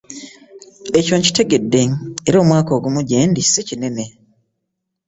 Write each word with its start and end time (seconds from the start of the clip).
Ekyo 0.99 1.15
nkitegedde 1.19 1.81
era 2.27 2.37
omwaka 2.43 2.71
ogumu 2.77 3.01
gyendi 3.09 3.41
si 3.51 3.61
kinene. 3.67 4.05